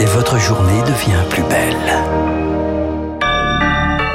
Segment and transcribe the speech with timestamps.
[0.00, 2.45] Et votre journée devient plus belle.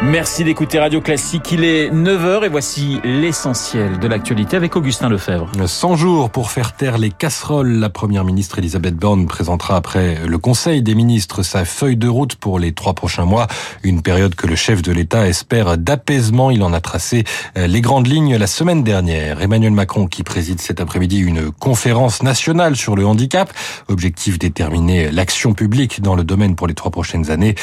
[0.04, 1.51] Merci d'écouter Radio Classique.
[1.51, 5.51] Il est 9h et voici l'essentiel de l'actualité avec Augustin Lefebvre.
[5.63, 7.74] 100 jours pour faire taire les casseroles.
[7.74, 12.33] La première ministre Elisabeth Borne présentera après le Conseil des ministres sa feuille de route
[12.33, 13.46] pour les trois prochains mois.
[13.83, 16.49] Une période que le chef de l'État espère d'apaisement.
[16.49, 17.23] Il en a tracé
[17.55, 19.40] les grandes lignes la semaine dernière.
[19.44, 23.54] Emmanuel Macron qui préside cet après-midi une conférence nationale sur le handicap.
[23.88, 27.53] Objectif déterminer l'action publique dans le domaine pour les trois prochaines années.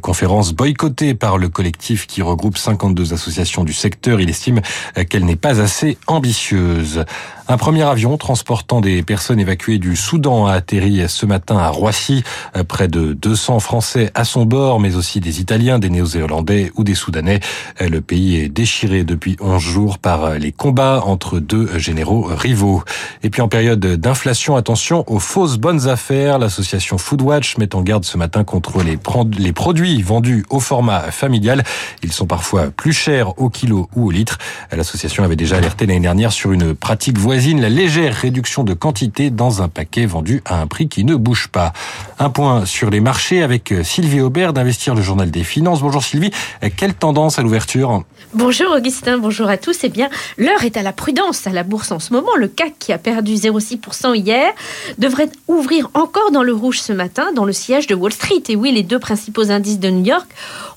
[0.00, 4.20] Conférence boycottée par le collectif qui regroupe 52 associations du secteur.
[4.20, 4.60] Il estime
[5.08, 7.04] qu'elle n'est pas assez ambitieuse.
[7.50, 12.22] Un premier avion transportant des personnes évacuées du Soudan a atterri ce matin à Roissy.
[12.68, 16.94] Près de 200 Français à son bord, mais aussi des Italiens, des Néo-Zélandais ou des
[16.94, 17.40] Soudanais.
[17.80, 22.82] Le pays est déchiré depuis 11 jours par les combats entre deux généraux rivaux.
[23.22, 26.38] Et puis en période d'inflation, attention aux fausses bonnes affaires.
[26.38, 28.96] L'association Foodwatch met en garde ce matin contre les,
[29.52, 31.64] produits vendus au format familial.
[32.02, 34.38] Ils sont parfois plus chers au kilo ou au litre.
[34.70, 39.30] L'association avait déjà alerté l'année dernière sur une pratique voisine la légère réduction de quantité
[39.30, 41.72] dans un paquet vendu à un prix qui ne bouge pas.
[42.18, 45.82] Un point sur les marchés avec Sylvie Aubert d'Investir le Journal des Finances.
[45.82, 46.30] Bonjour Sylvie,
[46.76, 48.04] quelle tendance à l'ouverture?
[48.34, 49.78] Bonjour Augustin, bonjour à tous.
[49.82, 52.36] Eh bien, l'heure est à la prudence à la bourse en ce moment.
[52.36, 54.52] Le CAC qui a 0,6% hier
[54.98, 58.42] devrait ouvrir encore dans le rouge ce matin dans le siège de Wall Street.
[58.48, 60.28] Et oui, les deux principaux indices de New York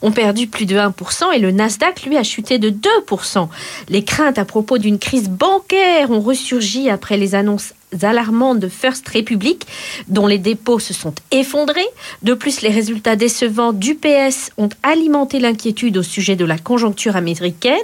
[0.01, 3.47] ont perdu plus de 1% et le Nasdaq, lui, a chuté de 2%.
[3.89, 6.51] Les craintes à propos d'une crise bancaire ont reçu
[6.89, 9.67] après les annonces alarmantes de First Republic,
[10.07, 11.81] dont les dépôts se sont effondrés.
[12.21, 17.15] De plus, les résultats décevants du PS ont alimenté l'inquiétude au sujet de la conjoncture
[17.15, 17.75] américaine.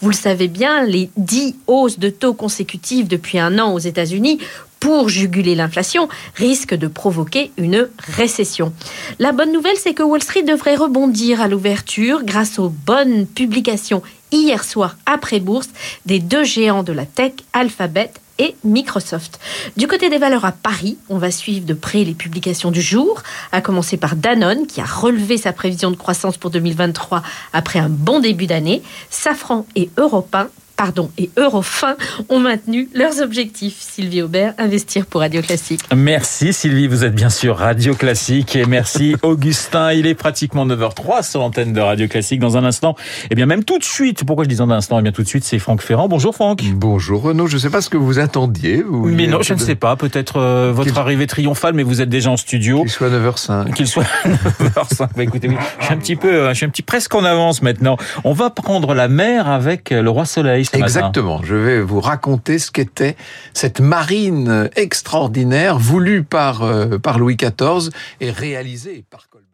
[0.00, 4.38] Vous le savez bien, les dix hausses de taux consécutives depuis un an aux États-Unis
[4.80, 8.72] pour juguler l'inflation risquent de provoquer une récession.
[9.18, 14.02] La bonne nouvelle, c'est que Wall Street devrait rebondir à l'ouverture grâce aux bonnes publications
[14.32, 15.70] hier soir après bourse
[16.04, 19.38] des deux géants de la tech, Alphabet et Microsoft.
[19.76, 23.22] Du côté des valeurs à Paris, on va suivre de près les publications du jour,
[23.52, 27.88] à commencer par Danone qui a relevé sa prévision de croissance pour 2023 après un
[27.88, 28.82] bon début d'année.
[29.10, 31.96] Safran et Europin pardon, et Eurofin
[32.28, 33.76] ont maintenu leurs objectifs.
[33.80, 35.80] Sylvie Aubert, investir pour Radio Classique.
[35.94, 39.92] Merci Sylvie, vous êtes bien sûr Radio Classique et merci Augustin.
[39.92, 42.40] Il est pratiquement 9h03 sur l'antenne de Radio Classique.
[42.40, 44.70] Dans un instant, et eh bien même tout de suite, pourquoi je dis dans un
[44.72, 46.08] instant, et eh bien tout de suite, c'est Franck Ferrand.
[46.08, 46.62] Bonjour Franck.
[46.74, 48.82] Bonjour Renaud, je ne sais pas ce que vous attendiez.
[48.82, 52.10] Vous mais non, je ne sais pas, peut-être euh, votre arrivée triomphale, mais vous êtes
[52.10, 52.82] déjà en studio.
[52.82, 53.72] Qu'il soit 9h05.
[53.72, 54.04] Qu'il soit
[54.60, 55.08] 9h05.
[55.16, 57.24] bah, écoutez, oui, je suis un petit peu, euh, je suis un petit presque en
[57.24, 57.96] avance maintenant.
[58.24, 60.65] On va prendre la mer avec le roi Soleil.
[60.72, 61.42] Exactement.
[61.42, 63.16] Je vais vous raconter ce qu'était
[63.52, 67.90] cette marine extraordinaire voulue par, euh, par Louis XIV
[68.20, 69.46] et réalisée par Colbert.